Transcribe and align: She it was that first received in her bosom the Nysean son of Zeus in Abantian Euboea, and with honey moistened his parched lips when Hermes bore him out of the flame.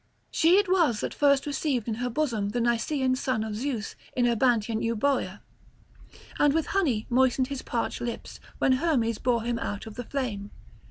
She 0.31 0.57
it 0.57 0.67
was 0.67 0.99
that 1.01 1.13
first 1.13 1.45
received 1.45 1.87
in 1.87 1.93
her 2.01 2.09
bosom 2.09 2.49
the 2.49 2.59
Nysean 2.59 3.15
son 3.15 3.43
of 3.43 3.55
Zeus 3.55 3.95
in 4.17 4.25
Abantian 4.25 4.81
Euboea, 4.81 5.41
and 6.39 6.55
with 6.55 6.65
honey 6.65 7.05
moistened 7.07 7.49
his 7.49 7.61
parched 7.61 8.01
lips 8.01 8.39
when 8.57 8.71
Hermes 8.71 9.19
bore 9.19 9.43
him 9.43 9.59
out 9.59 9.85
of 9.85 9.93
the 9.93 10.03
flame. 10.03 10.49